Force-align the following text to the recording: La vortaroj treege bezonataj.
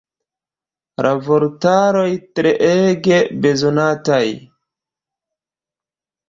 La 1.05 1.09
vortaroj 1.27 2.05
treege 2.39 3.19
bezonataj. 3.45 4.23